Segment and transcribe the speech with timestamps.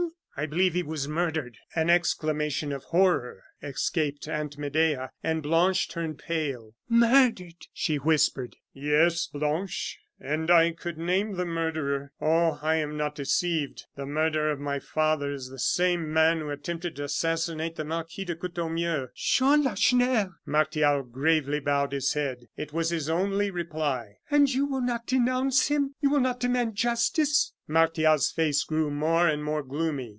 [0.37, 6.17] "I believe he was murdered." An exclamation of horror escaped Aunt Medea, and Blanche turned
[6.17, 6.73] pale.
[6.89, 8.55] "Murdered!" she whispered.
[8.73, 12.11] "Yes, Blanche; and I could name the murderer.
[12.19, 12.57] Oh!
[12.59, 13.85] I am not deceived.
[13.95, 18.25] The murderer of my father is the same man who attempted to assassinate the Marquis
[18.25, 22.47] de Courtornieu" "Jean Lacheneur!" Martial gravely bowed his head.
[22.57, 24.15] It was his only reply.
[24.31, 25.93] "And you will not denounce him?
[26.01, 30.09] You will not demand justice?" Martial's face grew more and more gloomy.